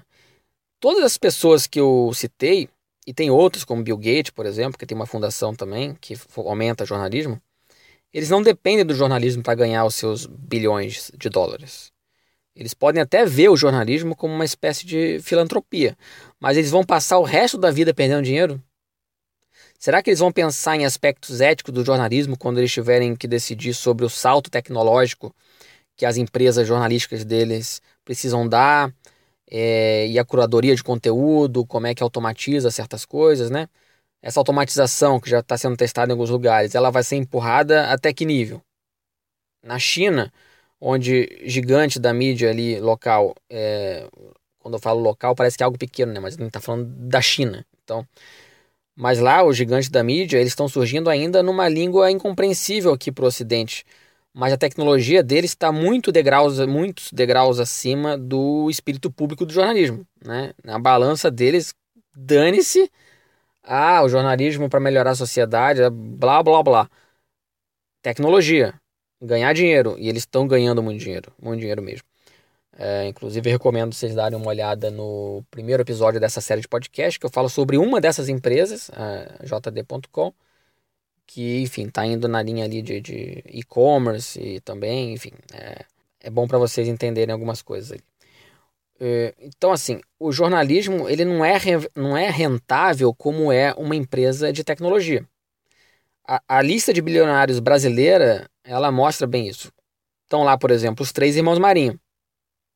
Todas 0.79 1.03
as 1.03 1.17
pessoas 1.17 1.67
que 1.67 1.79
eu 1.79 2.11
citei, 2.13 2.69
e 3.05 3.13
tem 3.13 3.29
outros, 3.29 3.65
como 3.65 3.83
Bill 3.83 3.97
Gates, 3.97 4.31
por 4.31 4.45
exemplo, 4.45 4.79
que 4.79 4.85
tem 4.85 4.95
uma 4.95 5.05
fundação 5.05 5.53
também 5.53 5.93
que 5.95 6.15
aumenta 6.37 6.85
jornalismo 6.85 7.41
eles 8.15 8.29
não 8.29 8.41
dependem 8.41 8.85
do 8.85 8.95
jornalismo 8.95 9.43
para 9.43 9.55
ganhar 9.55 9.83
os 9.83 9.93
seus 9.93 10.25
bilhões 10.25 11.11
de 11.17 11.27
dólares. 11.27 11.91
Eles 12.55 12.73
podem 12.73 13.01
até 13.01 13.25
ver 13.25 13.49
o 13.49 13.57
jornalismo 13.57 14.15
como 14.15 14.33
uma 14.33 14.45
espécie 14.45 14.85
de 14.85 15.19
filantropia, 15.21 15.97
mas 16.39 16.55
eles 16.55 16.71
vão 16.71 16.81
passar 16.81 17.19
o 17.19 17.23
resto 17.23 17.57
da 17.57 17.69
vida 17.69 17.93
perdendo 17.93 18.23
dinheiro? 18.23 18.63
Será 19.77 20.01
que 20.01 20.09
eles 20.09 20.21
vão 20.21 20.31
pensar 20.31 20.77
em 20.77 20.85
aspectos 20.85 21.41
éticos 21.41 21.73
do 21.73 21.83
jornalismo 21.83 22.37
quando 22.37 22.59
eles 22.59 22.71
tiverem 22.71 23.17
que 23.17 23.27
decidir 23.27 23.73
sobre 23.73 24.05
o 24.05 24.09
salto 24.09 24.49
tecnológico 24.49 25.35
que 25.97 26.05
as 26.05 26.15
empresas 26.15 26.65
jornalísticas 26.65 27.25
deles 27.25 27.81
precisam 28.05 28.47
dar 28.47 28.95
é, 29.51 30.07
e 30.07 30.17
a 30.17 30.23
curadoria 30.23 30.73
de 30.73 30.81
conteúdo, 30.81 31.65
como 31.65 31.87
é 31.87 31.93
que 31.93 32.01
automatiza 32.01 32.71
certas 32.71 33.03
coisas, 33.03 33.49
né? 33.49 33.67
Essa 34.25 34.39
automatização 34.39 35.19
que 35.19 35.29
já 35.29 35.39
está 35.39 35.55
sendo 35.55 35.77
testada 35.77 36.11
em 36.11 36.13
alguns 36.13 36.31
lugares, 36.31 36.73
ela 36.73 36.89
vai 36.89 37.03
ser 37.03 37.15
empurrada 37.15 37.91
até 37.91 38.11
que 38.11 38.25
nível? 38.25 38.59
Na 39.63 39.77
China, 39.77 40.33
onde 40.81 41.43
gigante 41.45 41.99
da 41.99 42.11
mídia 42.11 42.49
ali 42.49 42.79
local, 42.79 43.35
é, 43.47 44.09
quando 44.57 44.73
eu 44.73 44.79
falo 44.79 44.99
local 44.99 45.35
parece 45.35 45.55
que 45.55 45.61
é 45.61 45.65
algo 45.65 45.77
pequeno, 45.77 46.11
né? 46.11 46.19
Mas 46.19 46.33
a 46.33 46.37
gente 46.37 46.47
está 46.47 46.59
falando 46.59 46.85
da 47.07 47.21
China. 47.21 47.63
Então, 47.83 48.03
mas 48.95 49.19
lá 49.19 49.43
os 49.43 49.55
gigantes 49.55 49.89
da 49.89 50.03
mídia 50.03 50.39
eles 50.39 50.53
estão 50.53 50.67
surgindo 50.67 51.07
ainda 51.07 51.43
numa 51.43 51.69
língua 51.69 52.09
incompreensível 52.09 52.93
aqui 52.93 53.11
para 53.11 53.25
o 53.25 53.27
Ocidente. 53.27 53.85
Mas 54.33 54.51
a 54.51 54.57
tecnologia 54.57 55.21
deles 55.21 55.51
está 55.51 55.71
muito 55.71 56.11
degraus, 56.11 56.59
muitos 56.65 57.11
degraus 57.11 57.59
acima 57.59 58.17
do 58.17 58.71
espírito 58.71 59.11
público 59.11 59.45
do 59.45 59.53
jornalismo, 59.53 60.03
né? 60.25 60.51
Na 60.63 60.79
balança 60.79 61.29
deles, 61.29 61.75
dane-se 62.15 62.89
ah, 63.65 64.03
o 64.03 64.09
jornalismo 64.09 64.69
para 64.69 64.79
melhorar 64.79 65.11
a 65.11 65.15
sociedade, 65.15 65.81
é 65.81 65.89
blá 65.89 66.41
blá 66.43 66.63
blá. 66.63 66.89
Tecnologia, 68.01 68.79
ganhar 69.21 69.53
dinheiro. 69.53 69.95
E 69.99 70.07
eles 70.09 70.23
estão 70.23 70.47
ganhando 70.47 70.81
muito 70.83 70.99
dinheiro, 71.01 71.31
muito 71.41 71.59
dinheiro 71.59 71.81
mesmo. 71.81 72.07
É, 72.77 73.07
inclusive, 73.07 73.49
recomendo 73.49 73.93
vocês 73.93 74.13
darem 74.15 74.37
uma 74.37 74.47
olhada 74.49 74.91
no 74.91 75.43
primeiro 75.49 75.81
episódio 75.81 76.19
dessa 76.19 76.41
série 76.41 76.61
de 76.61 76.67
podcast, 76.67 77.19
que 77.19 77.25
eu 77.25 77.29
falo 77.29 77.49
sobre 77.49 77.77
uma 77.77 78.01
dessas 78.01 78.27
empresas, 78.29 78.91
JD.com, 79.41 80.33
que, 81.25 81.61
enfim, 81.61 81.87
está 81.87 82.05
indo 82.05 82.27
na 82.27 82.41
linha 82.41 82.65
ali 82.65 82.81
de 82.81 83.43
e-commerce 83.47 84.39
e 84.39 84.59
também, 84.61 85.13
enfim, 85.13 85.31
é, 85.53 85.85
é 86.21 86.29
bom 86.29 86.47
para 86.47 86.57
vocês 86.57 86.87
entenderem 86.87 87.33
algumas 87.33 87.61
coisas 87.61 87.91
ali. 87.93 88.03
É, 88.99 89.33
então, 89.39 89.71
assim, 89.71 89.99
o 90.19 90.31
jornalismo 90.31 91.09
ele 91.09 91.25
não 91.25 91.43
é, 91.43 91.57
não 91.95 92.15
é 92.15 92.29
rentável 92.29 93.13
como 93.13 93.51
é 93.51 93.73
uma 93.73 93.95
empresa 93.95 94.53
de 94.53 94.63
tecnologia. 94.63 95.27
A, 96.27 96.41
a 96.47 96.61
lista 96.61 96.93
de 96.93 97.01
bilionários 97.01 97.59
brasileira, 97.59 98.49
ela 98.63 98.91
mostra 98.91 99.27
bem 99.27 99.47
isso. 99.47 99.71
Estão 100.23 100.43
lá, 100.43 100.57
por 100.57 100.71
exemplo, 100.71 101.03
os 101.03 101.11
três 101.11 101.35
irmãos 101.35 101.59
Marinho. 101.59 101.99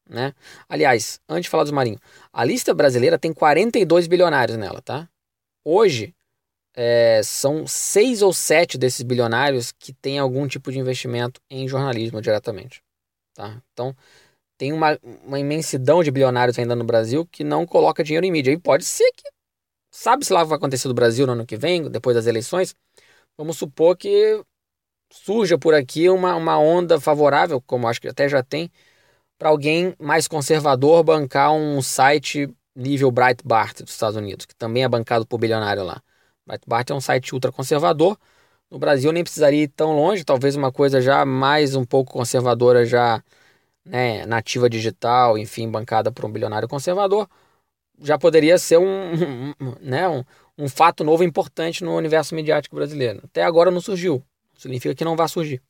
Né? 0.07 0.33
Aliás, 0.67 1.19
antes 1.29 1.43
de 1.43 1.49
falar 1.49 1.63
dos 1.63 1.71
Marinho, 1.71 1.99
a 2.33 2.43
lista 2.43 2.73
brasileira 2.73 3.17
tem 3.17 3.31
42 3.31 4.07
bilionários 4.07 4.57
nela, 4.57 4.81
tá? 4.81 5.07
Hoje, 5.63 6.15
é, 6.75 7.21
são 7.23 7.67
seis 7.67 8.21
ou 8.21 8.33
sete 8.33 8.77
desses 8.77 9.01
bilionários 9.03 9.71
que 9.71 9.93
têm 9.93 10.17
algum 10.17 10.47
tipo 10.47 10.71
de 10.71 10.79
investimento 10.79 11.39
em 11.49 11.67
jornalismo 11.67 12.21
diretamente. 12.21 12.81
Tá? 13.35 13.61
Então, 13.71 13.95
tem 14.59 14.73
uma, 14.73 14.99
uma 15.25 15.39
imensidão 15.39 16.03
de 16.03 16.11
bilionários 16.11 16.59
ainda 16.59 16.75
no 16.75 16.83
Brasil 16.83 17.25
que 17.25 17.45
não 17.45 17.65
coloca 17.65 18.03
dinheiro 18.03 18.25
em 18.25 18.31
mídia. 18.31 18.51
E 18.51 18.57
pode 18.59 18.83
ser 18.85 19.09
que. 19.13 19.23
Sabe-se 19.89 20.33
lá 20.33 20.41
o 20.41 20.43
que 20.43 20.49
vai 20.49 20.57
acontecer 20.57 20.87
no 20.89 20.93
Brasil 20.93 21.25
no 21.25 21.33
ano 21.33 21.45
que 21.45 21.57
vem, 21.57 21.89
depois 21.89 22.15
das 22.15 22.27
eleições? 22.27 22.75
Vamos 23.37 23.57
supor 23.57 23.97
que 23.97 24.43
surja 25.11 25.57
por 25.57 25.73
aqui 25.73 26.09
uma, 26.09 26.35
uma 26.35 26.59
onda 26.59 26.99
favorável, 26.99 27.61
como 27.61 27.87
acho 27.87 28.01
que 28.01 28.07
até 28.09 28.29
já 28.29 28.43
tem, 28.43 28.69
para 29.39 29.49
alguém 29.49 29.95
mais 29.99 30.27
conservador 30.27 31.03
bancar 31.03 31.53
um 31.53 31.81
site 31.81 32.53
nível 32.75 33.11
Breitbart 33.11 33.81
dos 33.81 33.93
Estados 33.93 34.17
Unidos, 34.17 34.45
que 34.45 34.55
também 34.55 34.83
é 34.83 34.89
bancado 34.89 35.25
por 35.25 35.39
bilionário 35.39 35.83
lá. 35.83 36.01
Breitbart 36.45 36.89
é 36.91 36.93
um 36.93 37.01
site 37.01 37.33
ultra 37.33 37.51
conservador. 37.51 38.17
No 38.69 38.77
Brasil 38.77 39.11
nem 39.11 39.23
precisaria 39.23 39.63
ir 39.63 39.69
tão 39.69 39.95
longe, 39.95 40.23
talvez 40.23 40.55
uma 40.55 40.71
coisa 40.71 41.01
já 41.01 41.25
mais 41.25 41.75
um 41.75 41.85
pouco 41.85 42.13
conservadora 42.13 42.85
já 42.85 43.23
né, 43.89 44.23
nativa 44.25 44.69
digital, 44.69 45.37
enfim, 45.37 45.69
bancada 45.69 46.11
por 46.11 46.23
um 46.23 46.31
bilionário 46.31 46.67
conservador, 46.67 47.27
já 47.99 48.17
poderia 48.17 48.57
ser 48.59 48.77
um, 48.79 49.53
né, 49.81 50.07
um, 50.07 50.23
um 50.57 50.69
fato 50.69 51.03
novo 51.03 51.23
importante 51.23 51.83
no 51.83 51.95
universo 51.97 52.35
midiático 52.35 52.75
brasileiro. 52.75 53.21
Até 53.23 53.43
agora 53.43 53.71
não 53.71 53.81
surgiu. 53.81 54.23
Significa 54.55 54.93
que 54.93 55.03
não 55.03 55.15
vai 55.15 55.27
surgir. 55.27 55.61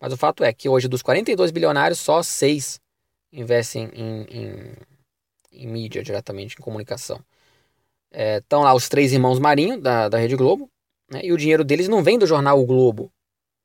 Mas 0.00 0.12
o 0.12 0.16
fato 0.16 0.42
é 0.42 0.52
que 0.52 0.68
hoje, 0.68 0.88
dos 0.88 1.02
42 1.02 1.52
bilionários, 1.52 2.00
só 2.00 2.22
6 2.22 2.80
investem 3.32 3.88
em, 3.94 4.22
em, 4.22 4.74
em 5.52 5.66
mídia 5.68 6.02
diretamente, 6.02 6.56
em 6.58 6.62
comunicação. 6.62 7.20
Estão 8.10 8.62
é, 8.62 8.64
lá 8.64 8.74
os 8.74 8.88
três 8.88 9.12
irmãos 9.12 9.38
Marinho, 9.38 9.80
da, 9.80 10.08
da 10.08 10.18
Rede 10.18 10.34
Globo, 10.34 10.68
né, 11.08 11.20
e 11.22 11.32
o 11.32 11.36
dinheiro 11.36 11.62
deles 11.62 11.88
não 11.88 12.02
vem 12.02 12.18
do 12.18 12.26
jornal 12.26 12.60
O 12.60 12.66
Globo. 12.66 13.12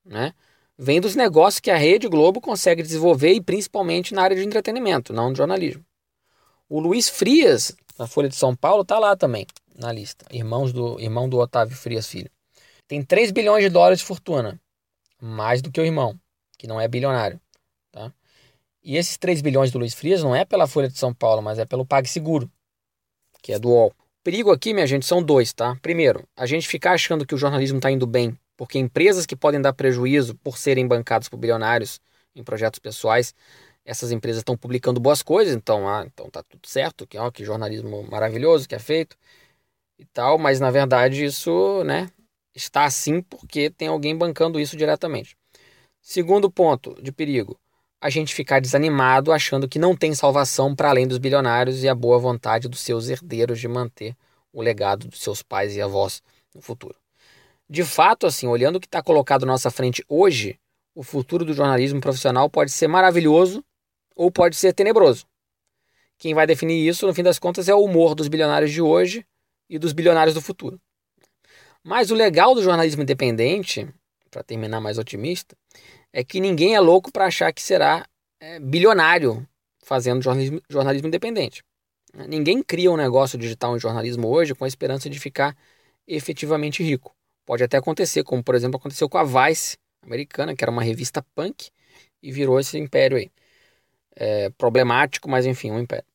Né? 0.05 0.33
Vem 0.77 1.01
dos 1.01 1.15
negócios 1.15 1.59
que 1.59 1.71
a 1.71 1.77
Rede 1.77 2.07
Globo 2.07 2.39
consegue 2.39 2.83
desenvolver 2.83 3.33
e 3.33 3.41
principalmente 3.41 4.13
na 4.13 4.21
área 4.21 4.35
de 4.35 4.43
entretenimento, 4.43 5.11
não 5.11 5.31
de 5.31 5.37
jornalismo. 5.37 5.83
O 6.69 6.79
Luiz 6.79 7.09
Frias, 7.09 7.75
da 7.97 8.05
Folha 8.05 8.29
de 8.29 8.35
São 8.35 8.55
Paulo, 8.55 8.83
está 8.83 8.99
lá 8.99 9.15
também 9.15 9.47
na 9.75 9.91
lista. 9.91 10.25
Irmãos 10.31 10.73
do, 10.73 10.99
irmão 10.99 11.27
do 11.29 11.37
Otávio 11.37 11.75
Frias 11.75 12.07
Filho. 12.07 12.29
Tem 12.87 13.03
3 13.03 13.31
bilhões 13.31 13.63
de 13.63 13.69
dólares 13.69 13.99
de 13.99 14.05
fortuna. 14.05 14.59
Mais 15.19 15.61
do 15.61 15.71
que 15.71 15.81
o 15.81 15.85
irmão, 15.85 16.19
que 16.57 16.67
não 16.67 16.79
é 16.79 16.87
bilionário. 16.87 17.39
Tá? 17.91 18.13
E 18.83 18.97
esses 18.97 19.17
3 19.17 19.41
bilhões 19.41 19.71
do 19.71 19.79
Luiz 19.79 19.93
Frias 19.93 20.21
não 20.21 20.35
é 20.35 20.45
pela 20.45 20.67
Folha 20.67 20.87
de 20.87 20.97
São 20.97 21.13
Paulo, 21.13 21.41
mas 21.41 21.57
é 21.57 21.65
pelo 21.65 21.85
PagSeguro, 21.85 22.51
que 23.41 23.51
é 23.51 23.59
do 23.59 23.69
UOL. 23.69 23.89
O 23.89 24.23
perigo 24.23 24.51
aqui, 24.51 24.73
minha 24.73 24.85
gente, 24.85 25.05
são 25.05 25.23
dois, 25.23 25.53
tá? 25.53 25.75
Primeiro, 25.81 26.27
a 26.35 26.45
gente 26.45 26.67
ficar 26.67 26.91
achando 26.91 27.25
que 27.25 27.33
o 27.33 27.37
jornalismo 27.37 27.77
está 27.77 27.89
indo 27.89 28.05
bem 28.05 28.37
porque 28.57 28.79
empresas 28.79 29.25
que 29.25 29.35
podem 29.35 29.61
dar 29.61 29.73
prejuízo 29.73 30.35
por 30.35 30.57
serem 30.57 30.87
bancadas 30.87 31.29
por 31.29 31.37
bilionários 31.37 32.01
em 32.35 32.43
projetos 32.43 32.79
pessoais, 32.79 33.33
essas 33.85 34.11
empresas 34.11 34.41
estão 34.41 34.57
publicando 34.57 34.99
boas 34.99 35.23
coisas, 35.23 35.55
então, 35.55 35.87
ah, 35.87 36.03
então 36.05 36.29
tá 36.29 36.43
tudo 36.43 36.67
certo, 36.67 37.07
que, 37.07 37.17
ó, 37.17 37.31
que 37.31 37.45
jornalismo 37.45 38.03
maravilhoso 38.09 38.67
que 38.67 38.75
é 38.75 38.79
feito 38.79 39.17
e 39.99 40.05
tal, 40.05 40.37
mas 40.37 40.59
na 40.59 40.71
verdade 40.71 41.23
isso, 41.23 41.83
né, 41.85 42.11
está 42.55 42.85
assim 42.85 43.21
porque 43.21 43.69
tem 43.69 43.87
alguém 43.87 44.17
bancando 44.17 44.59
isso 44.59 44.75
diretamente. 44.77 45.37
Segundo 46.01 46.51
ponto 46.51 47.01
de 47.01 47.11
perigo, 47.11 47.59
a 48.01 48.09
gente 48.09 48.33
ficar 48.33 48.61
desanimado 48.61 49.31
achando 49.31 49.67
que 49.67 49.79
não 49.79 49.95
tem 49.95 50.13
salvação 50.15 50.75
para 50.75 50.89
além 50.89 51.07
dos 51.07 51.17
bilionários 51.17 51.83
e 51.83 51.89
a 51.89 51.95
boa 51.95 52.19
vontade 52.19 52.67
dos 52.67 52.81
seus 52.81 53.09
herdeiros 53.09 53.59
de 53.59 53.67
manter 53.67 54.15
o 54.53 54.61
legado 54.61 55.07
dos 55.07 55.21
seus 55.21 55.41
pais 55.43 55.75
e 55.75 55.81
avós 55.81 56.21
no 56.55 56.61
futuro 56.61 56.97
de 57.69 57.83
fato, 57.83 58.25
assim, 58.25 58.47
olhando 58.47 58.77
o 58.77 58.79
que 58.79 58.87
está 58.87 59.01
colocado 59.03 59.45
na 59.45 59.53
nossa 59.53 59.69
frente 59.69 60.03
hoje, 60.07 60.59
o 60.95 61.03
futuro 61.03 61.43
do 61.43 61.53
jornalismo 61.53 61.99
profissional 61.99 62.49
pode 62.49 62.71
ser 62.71 62.87
maravilhoso 62.87 63.63
ou 64.15 64.31
pode 64.31 64.55
ser 64.55 64.73
tenebroso. 64.73 65.25
quem 66.17 66.33
vai 66.33 66.47
definir 66.47 66.87
isso, 66.87 67.05
no 67.05 67.13
fim 67.13 67.21
das 67.21 67.37
contas, 67.37 67.69
é 67.69 67.75
o 67.75 67.83
humor 67.83 68.15
dos 68.15 68.27
bilionários 68.27 68.71
de 68.71 68.81
hoje 68.81 69.25
e 69.69 69.77
dos 69.77 69.93
bilionários 69.93 70.33
do 70.33 70.41
futuro. 70.41 70.81
Mas 71.83 72.09
o 72.09 72.15
legal 72.15 72.55
do 72.55 72.63
jornalismo 72.63 73.03
independente, 73.03 73.87
para 74.31 74.41
terminar 74.41 74.81
mais 74.81 74.97
otimista, 74.97 75.55
é 76.11 76.23
que 76.23 76.39
ninguém 76.39 76.75
é 76.75 76.79
louco 76.79 77.11
para 77.11 77.27
achar 77.27 77.53
que 77.53 77.61
será 77.61 78.07
é, 78.39 78.59
bilionário 78.59 79.47
fazendo 79.83 80.21
jornalismo, 80.21 80.61
jornalismo 80.69 81.07
independente. 81.07 81.63
Ninguém 82.27 82.63
cria 82.63 82.91
um 82.91 82.97
negócio 82.97 83.37
digital 83.37 83.75
em 83.75 83.79
jornalismo 83.79 84.27
hoje 84.27 84.55
com 84.55 84.65
a 84.65 84.67
esperança 84.67 85.09
de 85.09 85.19
ficar 85.19 85.55
efetivamente 86.07 86.81
rico. 86.81 87.16
Pode 87.47 87.63
até 87.63 87.77
acontecer, 87.77 88.25
como 88.25 88.43
por 88.43 88.55
exemplo 88.55 88.77
aconteceu 88.77 89.07
com 89.07 89.17
a 89.17 89.23
Vice 89.23 89.77
americana, 90.03 90.53
que 90.53 90.61
era 90.61 90.69
uma 90.69 90.83
revista 90.83 91.25
punk 91.33 91.69
e 92.21 92.29
virou 92.29 92.59
esse 92.59 92.77
império 92.77 93.17
aí. 93.17 93.31
É, 94.17 94.49
problemático, 94.49 95.29
mas 95.29 95.45
enfim, 95.45 95.71
um 95.71 95.79
império. 95.79 96.05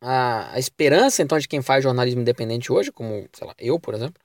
A, 0.00 0.52
a, 0.54 0.58
esperança 0.60 1.22
então 1.22 1.38
de 1.38 1.48
quem 1.48 1.60
faz 1.60 1.82
jornalismo 1.82 2.20
independente 2.20 2.70
hoje, 2.72 2.92
como 2.92 3.28
sei 3.32 3.46
lá, 3.46 3.54
eu, 3.58 3.80
por 3.80 3.94
exemplo, 3.94 4.22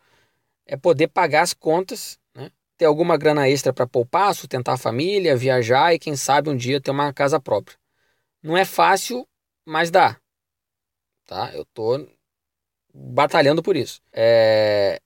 é 0.67 0.77
poder 0.77 1.07
pagar 1.07 1.41
as 1.41 1.53
contas, 1.53 2.19
né? 2.35 2.51
ter 2.77 2.85
alguma 2.85 3.17
grana 3.17 3.49
extra 3.49 3.73
para 3.73 3.87
poupar, 3.87 4.35
sustentar 4.35 4.73
a 4.73 4.77
família, 4.77 5.35
viajar 5.35 5.95
e 5.95 5.99
quem 5.99 6.15
sabe 6.15 6.49
um 6.49 6.55
dia 6.55 6.79
ter 6.79 6.91
uma 6.91 7.11
casa 7.11 7.39
própria. 7.39 7.77
Não 8.43 8.55
é 8.55 8.65
fácil, 8.65 9.27
mas 9.65 9.89
dá. 9.89 10.19
Tá? 11.25 11.51
Eu 11.55 11.65
tô 11.73 12.07
batalhando 12.93 13.63
por 13.63 13.75
isso. 13.75 14.01
É... 14.13 15.01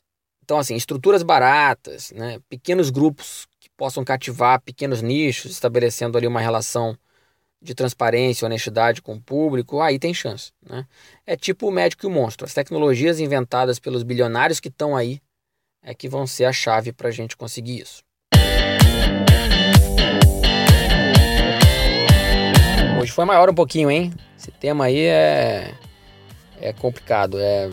Então, 0.46 0.60
assim, 0.60 0.76
estruturas 0.76 1.24
baratas, 1.24 2.12
né? 2.12 2.40
pequenos 2.48 2.92
grupos 2.92 3.48
que 3.60 3.68
possam 3.76 4.06
cativar 4.06 4.62
pequenos 4.62 5.02
nichos, 5.02 5.50
estabelecendo 5.50 6.20
ali 6.20 6.28
uma 6.28 6.40
relação 6.40 6.96
de 7.60 7.74
transparência, 7.74 8.46
honestidade 8.46 9.02
com 9.02 9.16
o 9.16 9.20
público, 9.20 9.82
aí 9.82 9.98
tem 9.98 10.14
chance. 10.14 10.52
Né? 10.64 10.86
É 11.26 11.36
tipo 11.36 11.68
o 11.68 11.72
médico 11.72 12.06
e 12.06 12.08
o 12.08 12.12
monstro. 12.12 12.46
As 12.46 12.54
tecnologias 12.54 13.20
inventadas 13.20 13.80
pelos 13.80 14.04
bilionários 14.04 14.60
que 14.60 14.68
estão 14.68 14.96
aí 14.96 15.20
é 15.82 15.96
que 15.96 16.08
vão 16.08 16.28
ser 16.28 16.46
a 16.46 16.54
chave 16.54 16.94
para 16.94 17.08
a 17.08 17.12
gente 17.12 17.36
conseguir 17.36 17.80
isso. 17.80 18.04
Hoje 23.02 23.12
foi 23.12 23.26
maior 23.26 23.50
um 23.50 23.56
pouquinho, 23.56 23.90
hein? 23.90 24.14
Esse 24.38 24.52
tema 24.52 24.86
aí 24.86 25.08
é, 25.08 25.74
é 26.62 26.72
complicado. 26.72 27.40
É 27.40 27.72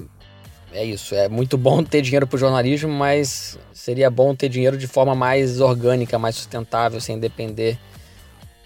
é 0.73 0.85
isso. 0.85 1.15
É 1.15 1.29
muito 1.29 1.57
bom 1.57 1.83
ter 1.83 2.03
dinheiro 2.03 2.27
para 2.27 2.37
o 2.37 2.39
jornalismo, 2.39 2.91
mas 2.91 3.59
seria 3.73 4.11
bom 4.11 4.35
ter 4.35 4.49
dinheiro 4.49 4.77
de 4.77 4.87
forma 4.87 5.15
mais 5.15 5.61
orgânica, 5.61 6.19
mais 6.19 6.37
sustentável, 6.37 7.01
sem 7.01 7.19
depender 7.19 7.79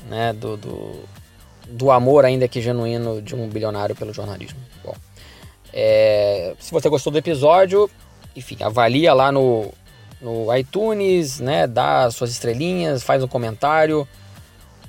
né, 0.09 0.33
do, 0.33 0.57
do, 0.57 1.05
do 1.69 1.91
amor 1.91 2.25
ainda 2.25 2.47
que 2.49 2.61
genuíno 2.61 3.21
de 3.21 3.35
um 3.35 3.49
bilionário 3.49 3.95
pelo 3.95 4.13
jornalismo. 4.13 4.59
Bom, 4.85 4.95
é, 5.73 6.55
se 6.59 6.73
você 6.73 6.89
gostou 6.89 7.13
do 7.13 7.19
episódio, 7.19 7.91
enfim, 8.35 8.57
avalia 8.61 9.13
lá 9.13 9.33
no, 9.33 9.73
no 10.21 10.55
iTunes, 10.55 11.41
né, 11.41 11.67
dá 11.67 12.11
suas 12.11 12.31
estrelinhas, 12.31 13.03
faz 13.03 13.23
um 13.23 13.29
comentário, 13.29 14.07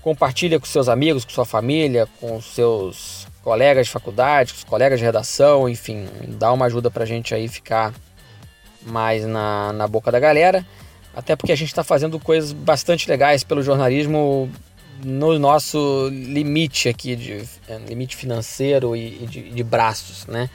compartilha 0.02 0.60
com 0.60 0.66
seus 0.66 0.88
amigos, 0.88 1.26
com 1.26 1.32
sua 1.32 1.46
família, 1.46 2.08
com 2.20 2.40
seus 2.42 3.28
colegas 3.48 3.86
de 3.86 3.94
faculdade, 3.94 4.52
com 4.52 4.58
os 4.58 4.64
colegas 4.66 5.00
de 5.00 5.06
redação, 5.06 5.70
enfim, 5.70 6.06
dá 6.38 6.52
uma 6.52 6.66
ajuda 6.66 6.92
pra 6.92 7.06
gente 7.06 7.34
aí 7.34 7.48
ficar 7.48 7.94
mais 8.82 9.26
na, 9.26 9.72
na 9.72 9.88
boca 9.88 10.12
da 10.12 10.20
galera. 10.20 10.66
Até 11.16 11.34
porque 11.34 11.54
a 11.54 11.56
gente 11.56 11.70
está 11.70 11.82
fazendo 11.82 12.20
coisas 12.20 12.52
bastante 12.52 13.10
legais 13.10 13.46
pelo 13.46 13.64
jornalismo 13.64 14.52
no 15.02 15.40
nosso 15.40 16.10
limite 16.10 16.90
aqui, 16.90 17.16
de 17.16 17.42
é, 17.70 17.78
limite 17.88 18.18
financeiro 18.18 18.98
e, 18.98 19.24
e 19.24 19.28
de, 19.28 19.50
de, 19.50 19.64
braços, 19.64 20.26
né? 20.26 20.50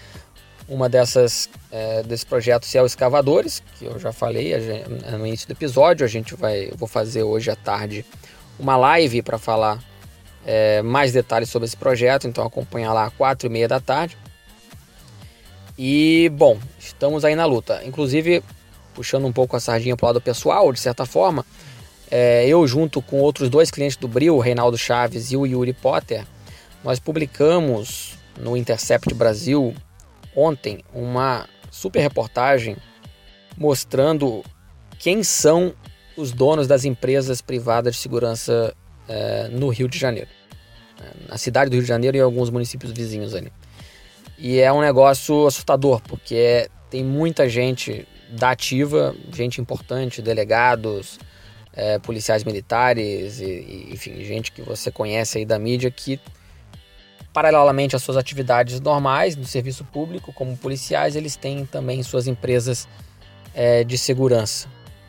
Uma 0.68 0.86
dessas, 0.86 1.48
é, 1.70 2.02
desses 2.02 2.24
projetos 2.24 2.74
é 2.74 2.82
o 2.82 2.84
Escavadores, 2.84 3.62
que 3.78 3.86
eu 3.86 3.98
já 3.98 4.12
falei 4.12 4.52
no 5.18 5.26
início 5.26 5.48
do 5.48 5.52
episódio. 5.52 6.04
A 6.04 6.08
gente 6.10 6.34
vai, 6.34 6.70
vou 6.76 6.86
fazer 6.86 7.22
hoje 7.22 7.50
à 7.50 7.56
tarde 7.56 8.04
uma 8.58 8.76
live 8.76 9.22
para 9.22 9.38
falar 9.38 9.82
é, 10.44 10.82
mais 10.82 11.12
detalhes 11.12 11.48
sobre 11.48 11.66
esse 11.66 11.76
projeto, 11.76 12.26
então 12.26 12.44
acompanha 12.44 12.92
lá 12.92 13.04
às 13.04 13.14
quatro 13.14 13.46
e 13.46 13.50
meia 13.50 13.68
da 13.68 13.80
tarde. 13.80 14.16
E 15.78 16.30
bom, 16.34 16.58
estamos 16.78 17.24
aí 17.24 17.34
na 17.34 17.44
luta. 17.44 17.82
Inclusive, 17.84 18.42
puxando 18.94 19.26
um 19.26 19.32
pouco 19.32 19.56
a 19.56 19.60
sardinha 19.60 19.96
para 19.96 20.04
o 20.04 20.08
lado 20.08 20.20
pessoal, 20.20 20.72
de 20.72 20.80
certa 20.80 21.06
forma, 21.06 21.44
é, 22.10 22.46
eu 22.46 22.66
junto 22.66 23.00
com 23.00 23.20
outros 23.20 23.48
dois 23.48 23.70
clientes 23.70 23.96
do 23.96 24.06
Bril, 24.06 24.36
o 24.36 24.40
Reinaldo 24.40 24.76
Chaves 24.76 25.32
e 25.32 25.36
o 25.36 25.46
Yuri 25.46 25.72
Potter, 25.72 26.26
nós 26.84 26.98
publicamos 26.98 28.18
no 28.38 28.56
Intercept 28.56 29.14
Brasil 29.14 29.74
ontem 30.34 30.84
uma 30.92 31.48
super 31.70 32.00
reportagem 32.00 32.76
mostrando 33.56 34.42
quem 34.98 35.22
são 35.22 35.74
os 36.16 36.32
donos 36.32 36.66
das 36.66 36.84
empresas 36.84 37.40
privadas 37.40 37.94
de 37.94 38.00
segurança 38.00 38.74
é, 39.12 39.48
no 39.48 39.68
Rio 39.68 39.88
de 39.88 39.98
Janeiro. 39.98 40.28
É, 41.00 41.30
na 41.30 41.36
cidade 41.36 41.70
do 41.70 41.74
Rio 41.74 41.82
de 41.82 41.88
Janeiro 41.88 42.16
e 42.16 42.20
alguns 42.20 42.48
municípios 42.48 42.92
vizinhos 42.92 43.34
ali. 43.34 43.52
E 44.38 44.58
é 44.58 44.72
um 44.72 44.80
negócio 44.80 45.46
assustador, 45.46 46.00
porque 46.02 46.34
é, 46.34 46.68
tem 46.90 47.04
muita 47.04 47.48
gente 47.48 48.06
da 48.30 48.50
ativa, 48.50 49.14
gente 49.32 49.60
importante, 49.60 50.22
delegados, 50.22 51.18
é, 51.74 51.98
policiais 51.98 52.42
militares, 52.42 53.40
e, 53.40 53.44
e, 53.44 53.88
enfim, 53.92 54.24
gente 54.24 54.50
que 54.50 54.62
você 54.62 54.90
conhece 54.90 55.38
aí 55.38 55.44
da 55.44 55.58
mídia 55.58 55.90
que, 55.90 56.18
paralelamente 57.32 57.94
às 57.94 58.02
suas 58.02 58.16
atividades 58.16 58.80
normais 58.80 59.36
no 59.36 59.44
serviço 59.44 59.84
público, 59.84 60.32
como 60.32 60.56
policiais, 60.56 61.14
eles 61.14 61.36
têm 61.36 61.66
também 61.66 62.02
suas 62.02 62.26
empresas 62.26 62.88
é, 63.54 63.84
de 63.84 63.98
segurança. 63.98 64.66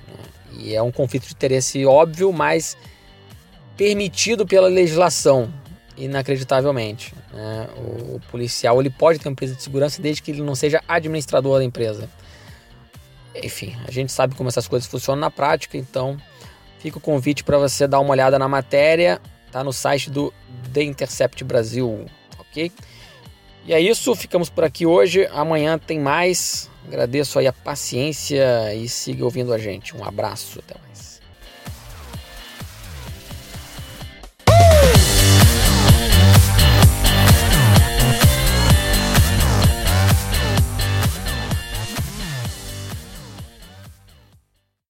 Né? 0.07 0.23
E 0.59 0.75
é 0.75 0.81
um 0.81 0.91
conflito 0.91 1.27
de 1.27 1.33
interesse 1.33 1.85
óbvio, 1.85 2.31
mas 2.33 2.77
permitido 3.77 4.45
pela 4.45 4.67
legislação, 4.67 5.51
inacreditavelmente. 5.97 7.13
Né? 7.33 7.67
O, 7.77 8.19
policial 8.31 8.79
ele 8.79 8.89
pode 8.89 9.19
ter 9.19 9.27
uma 9.27 9.33
empresa 9.33 9.55
de 9.55 9.61
segurança 9.61 10.01
desde 10.01 10.21
que 10.21 10.31
ele 10.31 10.41
não 10.41 10.55
seja 10.55 10.81
administrador 10.87 11.59
da 11.59 11.63
empresa. 11.63 12.09
Enfim, 13.35 13.75
a 13.87 13.91
gente 13.91 14.11
sabe 14.11 14.35
como 14.35 14.49
essas 14.49 14.67
coisas 14.67 14.87
funcionam 14.87 15.21
na 15.21 15.31
prática, 15.31 15.77
então 15.77 16.17
fica 16.79 16.97
o 16.97 17.01
convite 17.01 17.43
para 17.43 17.57
você 17.57 17.87
dar 17.87 17.99
uma 17.99 18.11
olhada 18.11 18.37
na 18.37 18.47
matéria, 18.47 19.19
tá 19.51 19.63
no 19.63 19.73
site 19.73 20.09
do 20.09 20.33
The 20.71 20.83
Intercept 20.83 21.43
Brasil, 21.43 22.05
ok? 22.37 22.71
E 23.65 23.73
é 23.73 23.79
isso, 23.79 24.13
ficamos 24.15 24.49
por 24.49 24.63
aqui 24.63 24.85
hoje. 24.85 25.25
Amanhã 25.27 25.79
tem 25.79 25.99
mais. 25.99 26.69
Agradeço 26.85 27.39
aí 27.39 27.47
a 27.47 27.53
paciência 27.53 28.73
e 28.75 28.89
siga 28.89 29.23
ouvindo 29.23 29.53
a 29.53 29.57
gente. 29.57 29.95
Um 29.95 30.03
abraço, 30.03 30.59
até. 30.59 30.82